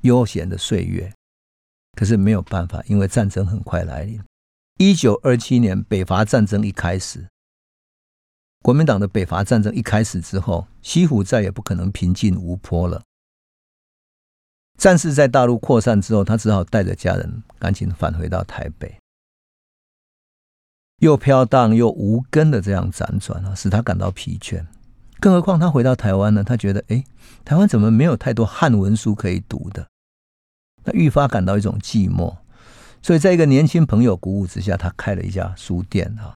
[0.02, 1.14] 悠闲的岁月。
[1.94, 4.22] 可是没有办法，因为战争很快来临。
[4.78, 7.28] 一九二七年北伐战争一开始，
[8.64, 13.04] 国民党的北伐战争一开始之后，西湖再也不可能平静无波了。
[14.82, 18.98] 战事在大陆扩散之后，他只好带着家人赶紧返回到台北。
[20.98, 24.66] 又飘荡又无根的这样辗转啊，使他感到疲倦。
[25.20, 26.44] 更何况他回到台湾呢？
[26.44, 27.04] 他觉得，哎，
[27.46, 29.88] 台湾怎么没有太多汉文书可以读的？
[30.84, 32.36] 他愈发感到一种寂寞。
[33.04, 36.34] 所以在一个年轻朋友鼓舞之下，他开了一家书店啊。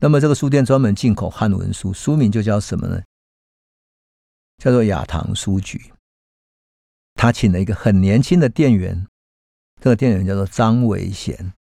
[0.00, 3.02] 那么这个书店专门进口汉文书，书名就叫什么呢？
[4.62, 5.90] 叫做雅堂书局。
[7.14, 9.06] 他请了一个很年轻的店员，
[9.82, 11.52] 这个店员叫做张维贤。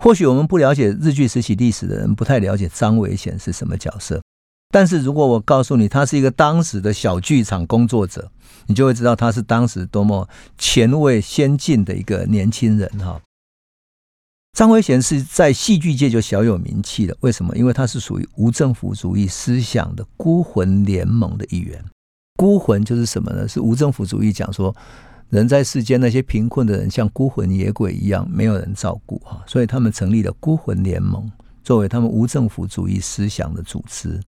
[0.00, 4.22] 或许我们不了解日剧时期历史的人，不太了解张维贤是什么角色。
[4.68, 8.30] 但是如果我告诉你，他是一个当时的小剧场工作者，
[8.66, 13.22] 你就会知道他是当时多么前卫先进的一个年轻人哈。
[14.52, 17.56] 张维贤是在戏剧界就小有名气的，为什么？
[17.56, 21.84] 因为他是属于无政府主义思想的孤魂联盟的一员。
[22.36, 23.48] 孤魂就是什么呢？
[23.48, 24.74] 是无政府主义讲说，
[25.30, 31.28] 人在世间那些贫困的人像孤魂野鬼一样，没有人照顾哈，所以他们成立了孤魂联盟，
[31.64, 34.20] 作为他们无政府主义思想的组织。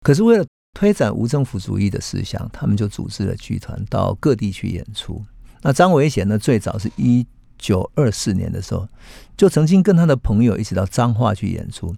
[0.00, 5.22] 可是为了推展无政府主义的思想，他们就组织了剧团到各地去演出。
[5.60, 7.24] 那张维贤呢，最早是一
[7.58, 8.88] 九二四年的时候，
[9.36, 11.94] 就曾经跟他的朋友一起到彰化去演出。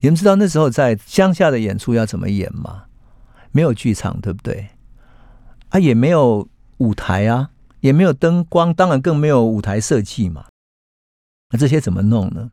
[0.00, 2.84] 你们知道那时候在乡下的演出要怎么演吗？
[3.54, 4.68] 没有剧场，对不对？
[5.68, 10.46] 啊，也没有舞台啊，也没有灯光，当然更没有舞台设计嘛。
[11.50, 12.50] 那这些怎么弄呢？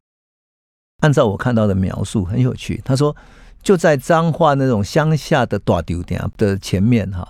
[1.00, 2.80] 按照我看到的描述，很有趣。
[2.86, 3.16] 他说，
[3.64, 7.28] 就在彰化那种乡下的大丢店的前面哈，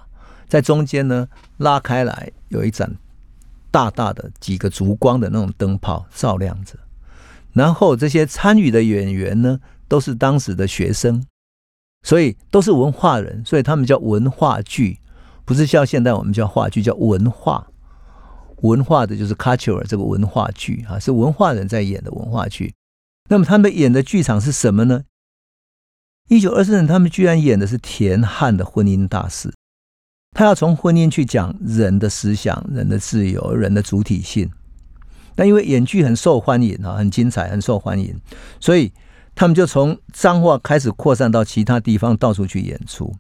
[0.50, 1.26] 在中间呢
[1.58, 2.94] 拉开来，有一盏
[3.72, 6.76] 大大的几个烛光的那种灯泡照亮着。
[7.54, 11.26] 然后这些参与的演员呢，都是当时的学生，
[12.04, 15.00] 所以都是文化人，所以他们叫文化剧，
[15.46, 17.68] 不是像现在我们叫话剧，叫文化。
[18.62, 22.74] 文化的就是 culture 这个文化剧啊，是文化人在演的文化剧。
[23.30, 25.04] 那么他们演的剧场是什么呢？
[26.30, 29.54] 一九二四年，他们居然演的是田汉的婚姻大事。
[30.32, 34.50] 他要从婚姻去讲人的思想、人的自由、人的主体性。
[35.36, 38.16] 那因为演剧很受欢迎啊，很精彩，很受欢迎，
[38.60, 38.94] 所以
[39.42, 43.12] 他们就从彰化开始扩散到其他地方，到处去演出。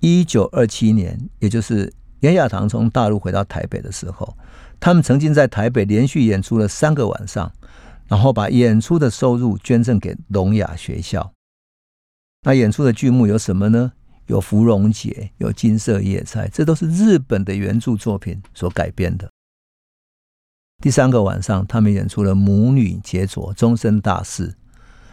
[0.00, 4.34] 一九二七年，也就是严雅堂从大陆回到台北的时候，
[4.80, 7.52] 他们曾经在台北连续演出了三个晚上，
[8.08, 11.30] 然后把演出的收入捐赠给聋哑学校。
[12.46, 13.92] 那演出的剧目有什么呢？
[14.28, 19.30] 有《芙蓉姐》，有《金色叶菜》，这都是日本的原著作品所改编的。
[20.82, 24.48] 第三个晚上，他们演出了《母女杰作》《终身大事》，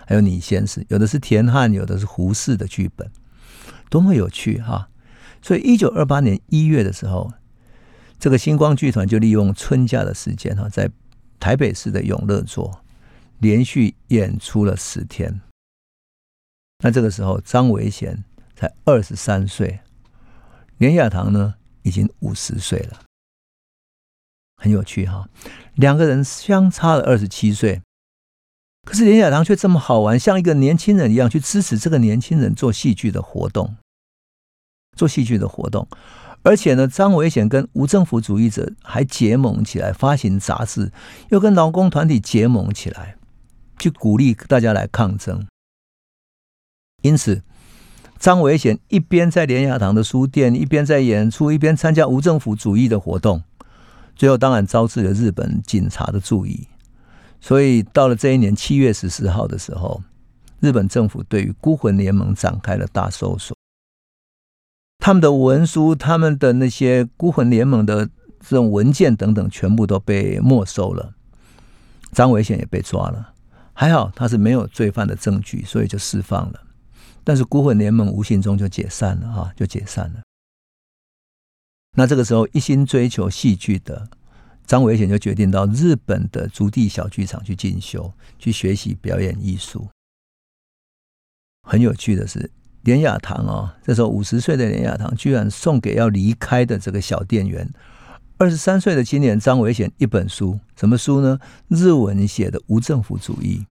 [0.06, 3.12] 还有《你先生》，有的是田汉，有的是胡适的剧本，
[3.90, 4.90] 多么有趣哈！
[5.42, 7.32] 所以，一九二八年一月的时候，
[8.20, 10.90] 这个星光剧团就利用春假的时间哈，在
[11.40, 12.84] 台北市的永乐座
[13.40, 15.42] 连续演出了十天。
[16.84, 18.24] 那这个时候，张维贤。
[18.56, 19.80] 才二十三岁，
[20.78, 23.02] 连雅堂呢已经五十岁了，
[24.58, 25.28] 很有趣哈。
[25.74, 27.82] 两个人相差了二十七岁，
[28.84, 33.76] 可是连雅堂却这么好玩，像一个年轻人一样去支持这个年轻人做戏剧的活动，
[34.96, 35.88] 做戏剧的活动。
[36.44, 40.92] 而且呢，张维贤跟无政府主义者还结盟起来，发行杂志，
[41.30, 43.16] 又跟劳工团体结盟起来，
[43.80, 45.46] 去鼓励大家来抗争。
[47.02, 47.42] 因此。
[48.20, 53.44] 张维贤一边在莲雅堂的书店，一边在演出，一边参加无政府主义的活动，
[54.16, 56.70] 最后当然招致了日本警察的注意。
[57.44, 60.02] 所以到了这一年七月十四号的时候，
[60.62, 63.54] 日本政府对于孤魂联盟展开了大搜索，
[65.00, 71.14] 他们的文书、他们的那些孤魂联盟的这种文件等等，全部都被没收了。
[72.14, 73.34] 张维贤也被抓了，
[73.74, 76.62] 还好他是没有罪犯的证据，所以就释放了。
[77.26, 80.22] 但是孤魂联盟无形中就解散了哈，就解散了。
[81.98, 84.08] 那这个时候一心追求戏剧的
[84.66, 89.88] 张维贤就决定到日本的竹地小剧场去进修，去学习表演艺术。
[91.62, 97.70] 很有趣的是，连雅堂啊，这时候五十岁的连雅堂居然送给要离开的这个小店员
[98.38, 101.40] 二十三岁的青年张维贤一本书，什么书呢？
[101.68, 103.66] 日文写的无政府主义。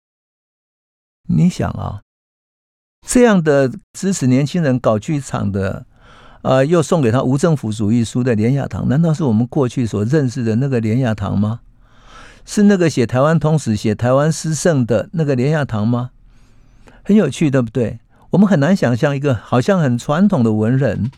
[1.29, 2.03] 你想啊。
[3.07, 5.87] 这样的支持年轻人搞剧场的，
[6.48, 11.61] 呃，又送给他无政府主义书的连雅堂，难道是我们过去所认识的那个连雅堂吗？
[12.46, 16.12] 是那个写台湾通史、写台湾诗圣的那个连雅堂吗？
[17.04, 18.00] 很有趣，对不对？
[18.30, 21.11] 我们很难想象一个好像很传统的文人，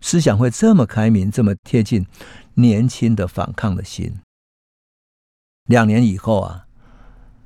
[0.00, 2.06] 思想会这么开明，这么贴近
[2.54, 4.14] 年轻的反抗的心。
[5.66, 6.64] 两年以后啊，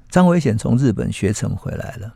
[0.09, 2.15] 张维显从日本学成回来了，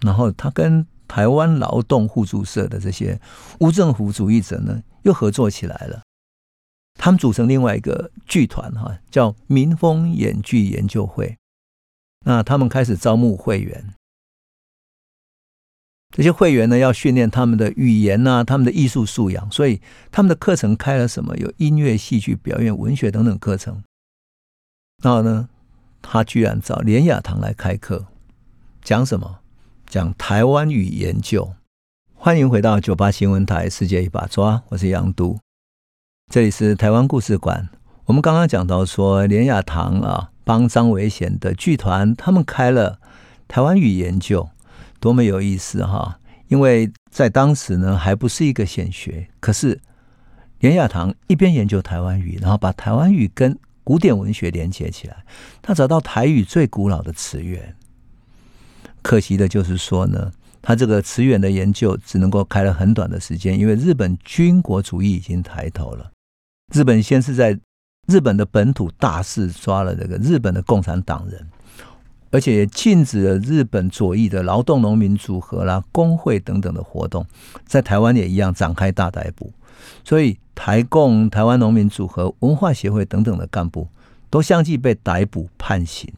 [0.00, 3.20] 然后他跟台湾劳动互助社的这些
[3.60, 6.02] 无政府主义者呢，又合作起来了。
[6.94, 11.36] 他们组成另外一个剧团，哈，叫民风演剧研究会。
[12.26, 13.94] 那他们开始招募会员，
[16.10, 19.48] 这些会员呢，要训练他们的语言呐，他们的艺术素养。
[19.52, 21.36] 所以他们的课程开了什么？
[21.36, 23.84] 有音乐、戏剧、表演、文学等等课程。
[25.00, 25.48] 然后呢，
[26.02, 28.04] 他居然找连雅堂来开课，
[28.82, 29.42] 讲什么？
[29.86, 31.54] 讲台湾语研究，
[32.14, 35.38] 欢迎回到九八新闻台《世界一把抓》，我是杨都，
[36.32, 37.68] 这里是台湾故事馆。
[38.06, 42.98] 我们刚刚讲到说，连雅堂啊，帮张维贤的剧团，他们开了
[43.46, 44.48] 台湾语研究，
[44.98, 46.18] 多么有意思哈！
[46.48, 49.80] 因为在当时呢，还不是一个显学，可是
[50.58, 55.24] 连雅堂一边研究台湾语，然后把台湾语跟古典文学连接起来，
[55.62, 57.76] 他找到台语最古老的词源。
[59.04, 60.32] 可惜的就是说呢，
[60.62, 66.10] 他这个词源的研究只能够开了很短的时间，因为日本军国主义已经抬头了。
[66.72, 67.60] 日本先是在
[68.08, 71.46] 日本的本土大肆抓了这个日本的共产党人，
[72.30, 77.26] 而且禁止了日本左翼的劳动农民组合啦、工会等等的活动，
[77.66, 79.52] 在台湾也一样展开大逮捕。
[80.02, 83.86] 所以台共、台湾农民组合、文化协会等等的干部
[84.30, 86.10] 都相继被逮捕判刑。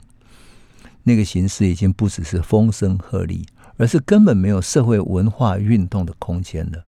[1.09, 3.47] 那个形式已经不只是风声鹤唳，
[3.77, 6.83] 而是根本没有社会文化运动的空间了。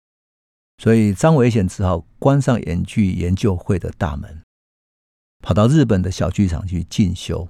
[0.82, 4.42] 所以张维贤只好关上演剧研究会的大门，
[5.44, 7.48] 跑到日本的小剧场去进修。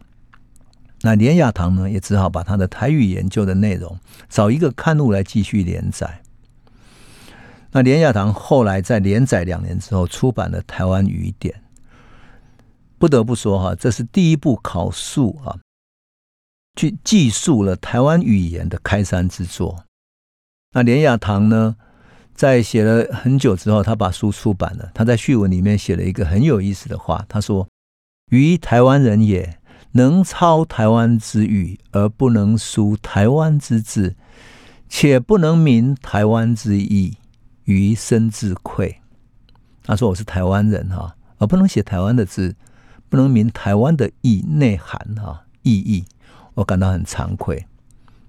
[1.03, 3.97] 那连雅堂呢，也只好把他的台语研究的内容
[4.27, 6.21] 找一个刊物来继续连载。
[7.71, 11.53] 那连雅堂后来在连载两年之后，出版了《台湾语典》。
[12.97, 15.59] 不得不说哈，这是第一部考述啊，
[16.77, 19.83] 去记述了台湾语言的开山之作。
[20.71, 21.75] 那连雅堂呢，
[22.33, 24.89] 在写了很久之后，他把书出版了。
[24.93, 27.67] 他在序文里面写了一个很有意思的话，他说
[28.31, 29.59] ：“于台湾人也。”
[29.93, 34.15] 能操台湾之语，而不能书台湾之字，
[34.87, 37.17] 且不能明台湾之意，
[37.63, 39.01] 于深自愧。
[39.81, 42.55] 他说：“我是台湾人哈，而不能写台湾的字，
[43.09, 46.05] 不能明台湾的意内涵哈意义，
[46.57, 47.65] 我感到很惭愧。”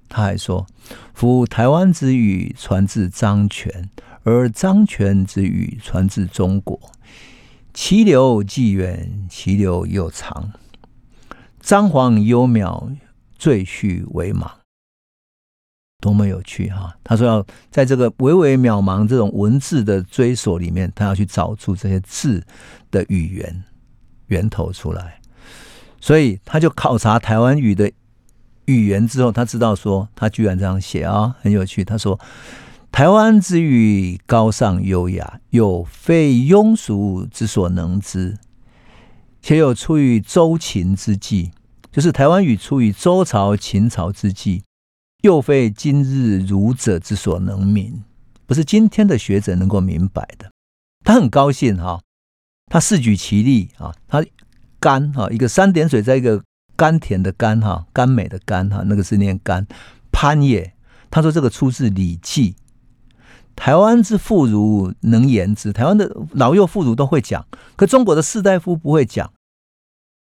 [0.09, 0.67] 他还说
[1.13, 3.91] ：“夫台湾之语传自漳泉，
[4.23, 6.81] 而漳泉之语传自中国，
[7.75, 10.53] 其流既远，其流又长。”
[11.61, 12.97] 张皇幽渺，
[13.39, 14.51] 赘婿为莽，
[16.01, 16.97] 多么有趣哈！
[17.05, 22.43] 他说要在这个微微渺茫这种文字的追索里面，他要去找出这些字
[22.91, 23.65] 的语言
[24.29, 25.21] 源头出来。
[26.01, 27.93] 所以他就考察台湾语的
[28.75, 31.85] 语言之后，他知道说，他居然这样写啊，很有趣。
[31.85, 32.21] 他说
[32.93, 38.37] ：“台湾之语高尚优雅，又非庸俗之所能知，
[39.41, 41.51] 且有出于周秦之际。”
[41.91, 44.63] 就是台湾语出于周朝、秦朝之际，
[45.23, 48.05] 又非今日儒者之所能明，
[48.47, 50.51] 不是今天的学者能够明白的。
[51.05, 52.01] 他很高兴哈，
[52.67, 54.23] 他四举其例啊，他
[54.79, 56.45] 干哈一个三点水在一个
[56.79, 59.67] 甘甜的甘哈甘美的甘哈，那个是念甘
[60.13, 60.73] 潘也。
[61.11, 62.53] 他说这个出自《礼记》，
[63.57, 69.33] 台湾之妇孺能言之，台湾的老幼妇孺都会讲，可中国的士大夫不会讲。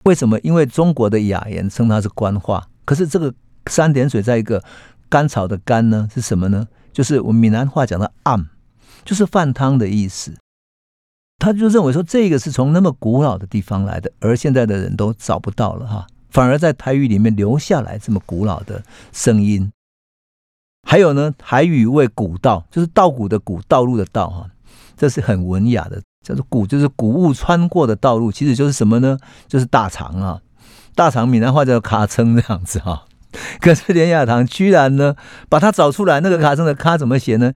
[0.04, 0.38] 为什么？
[0.40, 3.34] 因为中国的雅言称它是官话，可是这个
[3.66, 4.64] 三点水在一个
[5.10, 6.66] 甘草的甘呢，是什么呢？
[6.92, 8.48] 就是我们闽南话讲的暗，
[9.04, 10.34] 就是饭汤的意思。
[11.38, 19.70] 他就认为说这个是从那么古老的地方来的，而现在的人都找不到了哈，反而在台语里面留下来这么古老的声音。
[20.86, 24.50] 还有呢，台语为古道，就是道古的古，道路的道哈，
[24.96, 26.02] 这是很文雅的。
[26.20, 29.18] 叫做谷，就是谷物穿过的道路，其实就是什么呢？
[29.46, 30.42] 就是大肠啊，
[30.94, 33.06] 大肠闽南话叫卡称这样子哈。
[33.60, 35.14] 可是连雅堂居然呢，
[35.48, 37.52] 把它找出来，那个卡称的卡怎么写呢？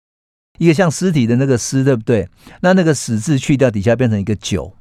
[0.59, 2.29] 一个像尸体的那个尸，对不对？
[2.61, 4.73] 那那个死字去掉，底下变成一个九，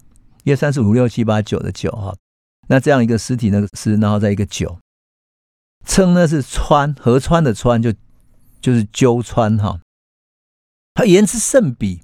[0.44, 2.14] 一二三四五六七八九的九哈。
[2.70, 4.78] 那这样一个尸体那个尸，然后再一个九，
[5.84, 7.92] 称呢是川河川的川，就
[8.62, 9.80] 就是鸠川哈。
[10.94, 12.00] 他言之甚鄙。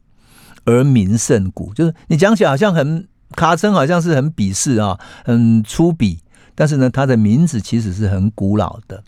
[0.68, 3.06] 而名甚古，就是你讲起来好像很
[3.36, 6.18] 卡称，好像是很鄙视啊，很粗鄙。
[6.56, 9.04] 但是呢，他的名字其实是很古老的，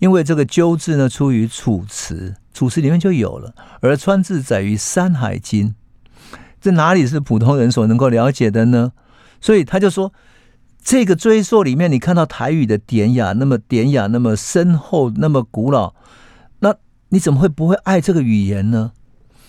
[0.00, 2.14] 因为这个“鸠”字呢出于《楚辞》，
[2.52, 3.54] 《楚辞》里面就有了。
[3.80, 5.70] 而“川”字载于《山海经》，
[6.60, 8.92] 这哪里是普通人所能够了解的呢？
[9.40, 10.12] 所以他就说，
[10.84, 15.94] 这个追溯里面，你看到台语的典雅，那么典雅，那么深厚，那么古老，
[16.58, 16.74] 那
[17.10, 18.92] 你怎么会不会爱这个语言呢？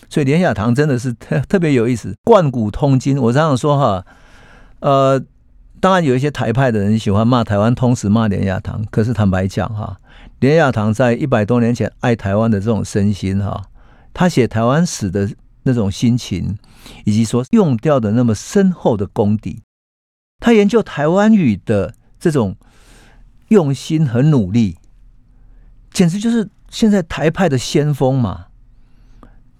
[0.09, 3.17] 所以连雅堂真的是特特别有意思，贯古通今。
[3.17, 4.05] 我常常说哈，
[4.79, 5.19] 呃，
[5.79, 8.86] 当然有一些台派的人喜欢骂台湾通史，骂连雅堂。
[8.91, 9.97] 可是坦白讲哈，
[10.39, 13.59] 连雅堂在一百多年前爱台湾的这种身心哈，
[14.13, 15.27] 他写台湾史的
[15.63, 16.55] 那种心情，
[17.05, 19.63] 以及说用掉的那么深厚的功底，
[20.43, 22.57] 他研究台湾语的这种
[23.47, 24.77] 用心和努力，
[25.89, 28.47] 简直就是现在台派的先锋嘛。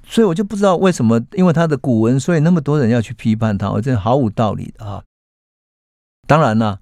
[0.06, 5.02] 所以我就不知道为什么，因为他的古文，所以那么多人要去批判他，我真毫无道理的啊！
[6.28, 6.82] 当然了，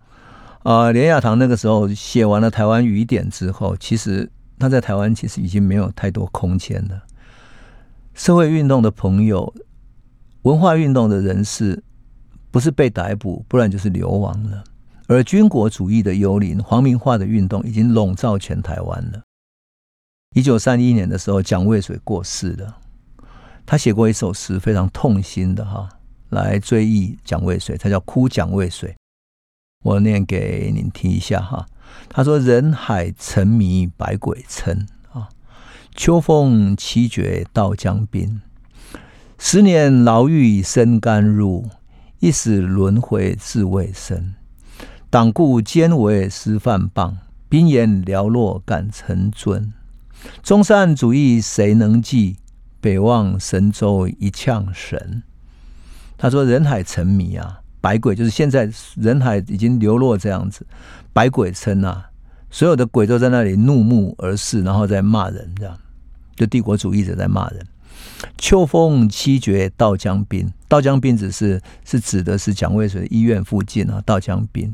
[0.64, 7.04] 啊，连雅堂那个时候写完了《台湾语典》之后，其实他在台湾其实已经没有太多空间了。
[8.16, 9.54] 社会运动的朋友、
[10.42, 11.84] 文化运动的人士，
[12.52, 14.64] 不是被逮捕，不然就是流亡了。
[15.08, 19.22] 而军国主义的幽灵、皇民化的运动已经笼罩全台湾了。
[20.36, 22.78] 一九三一年的时候，蒋渭水过世了。
[23.66, 25.90] 他写过一首诗，非常痛心的哈，
[26.30, 28.90] 来追忆蒋渭水，他叫《哭蒋渭水》。
[29.84, 31.66] 我念给您听一下哈。
[32.08, 35.28] 他说：“人海沉迷百鬼嗔啊，
[35.96, 38.42] 秋风凄绝到江滨。
[39.38, 41.68] 十年牢狱深甘入，
[42.22, 44.34] 一死轮回自未生。
[45.10, 47.18] 党固坚为师范棒，
[47.50, 49.74] 兵言寥落敢成尊。
[50.42, 52.38] 中山主义谁能记？”
[52.80, 55.22] 北望神州一呛神，
[56.18, 60.66] 他说：“人海沉迷啊，百鬼就是现在人海已经流落这样子，
[61.14, 62.10] 百鬼称啊，
[62.50, 65.78] 所有的鬼都在那里怒目而视，然后在骂人，这样
[66.36, 67.64] 就帝国主义者在骂人。
[68.38, 74.02] 秋风七绝到江滨，到江滨只是是指的是蒋渭水医院附近啊。
[74.06, 74.74] 到江滨，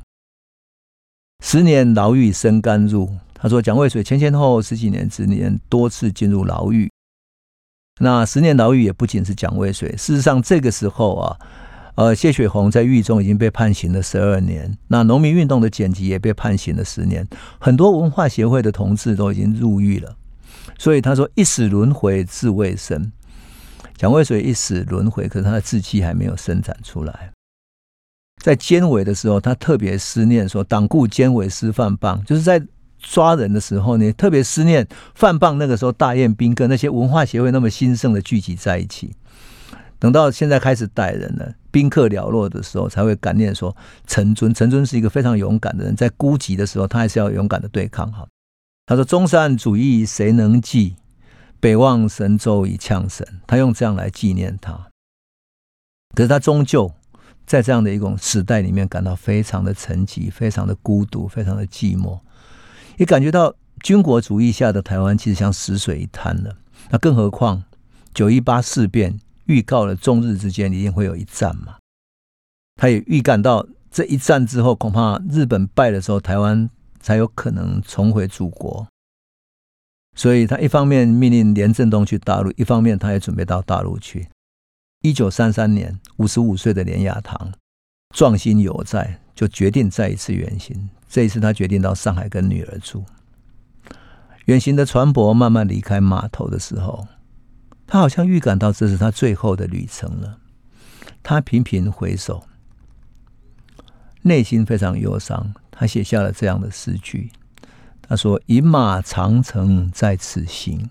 [1.44, 3.10] 十年牢狱生甘入。
[3.34, 6.90] 他说蒋渭水前前后后十几年之年多次进入牢狱。
[8.00, 11.38] 那十年牢狱也不仅是蒋渭水，事实上这个时候啊，
[11.96, 14.78] 呃，谢雪红在狱中已经被判刑了十二年。
[14.88, 17.28] 那农民运动的剪辑也被判刑了十年，
[17.60, 20.16] 很多文化协会的同志都已经入狱了。
[20.78, 23.12] 所以他说一死轮回自未生。
[23.96, 27.32] 蒋渭水一死轮回，可是他的志气还没有伸展出来。
[28.44, 32.64] 在监委的时候，他特别思念说：“党固监委师范棒，就是在
[33.00, 35.58] 抓人的时候呢，特别思念范棒。
[35.58, 39.16] 那个时候大宴宾客，那些文化协会那么兴盛的聚集在一起。
[39.98, 43.76] 等到现在开始逮人了，宾客寥落的时候，才会感念说：
[44.06, 48.12] 陈尊，陈尊是一个非常勇敢的人，在孤寂的时候，他还是要勇敢的对抗。
[48.12, 48.28] 哈，
[48.88, 50.96] 他说：中山主义谁能记？”
[51.60, 54.88] 北望神州以呛神，他用这样来纪念他。
[56.16, 56.94] 可是他终究
[57.46, 62.20] 在这样的一种时代里面，感到非常的沉寂，非常的孤独，非常的寂寞，
[62.98, 66.56] 也感觉到军国主义下的台湾其实像死水一滩了。
[66.92, 67.64] 那更何况
[68.14, 71.78] 九一八事变预告了中日之间一定会有一战嘛？
[72.76, 76.70] 他也预感到这一战之后，恐怕日本败的时候，台湾
[77.08, 78.86] 才有可能重回祖国。
[80.14, 84.28] 所以他一方面命令连振东去大陆，一方面他也准备到大陆去。
[85.02, 87.54] 一九三三年，五十五岁的连雅堂
[88.14, 90.90] 壮心犹在，就决定再一次远行。
[91.08, 93.06] 这一次，他决定到上海跟女儿住。
[94.48, 97.08] 远行的船舶慢慢离开码头的时候，
[97.86, 100.40] 他好像预感到这是他最后的旅程了。
[101.24, 102.44] 他频频回首，
[104.24, 105.54] 内心非常忧伤。
[105.78, 107.30] 他写下了这样的诗句。
[108.02, 110.90] 他说：“饮马长城在此行，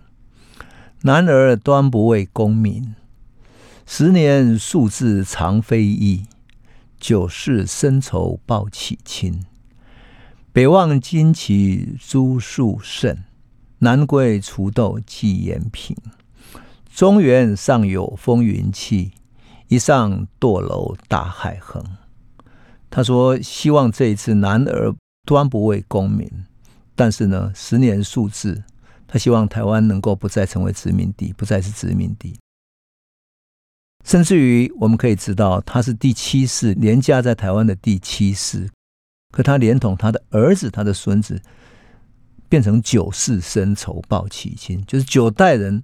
[1.03, 2.95] 男儿端不为功名。
[3.87, 6.27] 十年数字长非易，
[7.01, 9.45] 九世深仇报启亲。
[10.53, 13.17] 北望旌旗朱树胜，
[13.79, 15.97] 南归锄豆寄延平。
[16.95, 19.13] 中原尚有风云气，
[19.69, 21.85] 一上堕楼大海横。”
[22.97, 24.91] 他说：“希望这一次男儿
[25.27, 26.27] 端不为功名。”
[26.97, 28.65] 但是呢，十年数字，
[29.07, 32.39] 他希望台湾能够不再成为殖民地，不再是殖民地。
[34.03, 38.71] 甚至于，我们可以知道，他是第七世连家在台湾的第七世，
[39.31, 41.39] 可他连同他的儿子、他的孙子，
[42.49, 45.83] 变成九世深仇报启亲，就是九代人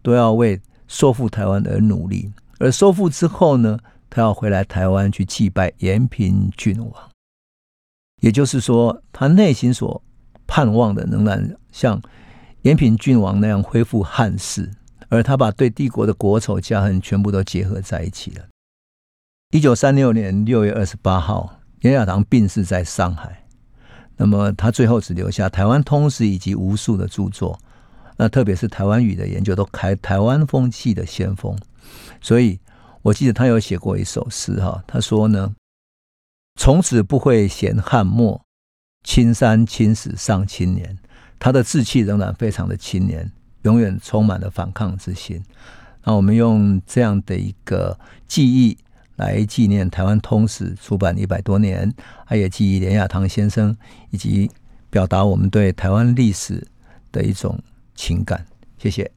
[0.00, 2.32] 都要为收复台湾而努力。
[2.58, 3.78] 而收复之后呢，
[4.10, 7.10] 他要回来台湾去祭拜延平郡王。
[8.20, 10.02] 也就是说，他内心所
[10.46, 12.02] 盼望的仍然像
[12.62, 14.70] 延平郡王那样恢复汉室，
[15.08, 18.44] 而他把对帝国的国仇家恨全部都结合在一起了。
[19.52, 23.46] 一九三六年六月二十八号，严亚堂病逝在上海。
[24.16, 27.58] 那么他最后只留下《台湾通史》以及无数的著作，
[28.18, 31.56] 那特别是台湾语的研究都开台湾风气的先锋。
[32.20, 32.60] 所以
[33.02, 35.54] 我记得他有写过一首诗哈，他说呢
[36.60, 38.40] ：“从此不会嫌汉末。”
[39.02, 40.98] 青山青史上青年，
[41.38, 43.32] 他的志气仍然非常的青年，
[43.62, 45.42] 永远充满了反抗之心。
[46.04, 47.98] 那我们用这样的一个
[48.28, 48.76] 记忆
[49.16, 51.90] 来纪念台湾通史出版一百多年，
[52.26, 53.74] 他也记忆连亚堂先生，
[54.10, 54.50] 以及
[54.90, 56.66] 表达我们对台湾历史
[57.10, 57.58] 的一种
[57.94, 58.44] 情感。
[58.76, 59.08] 谢谢。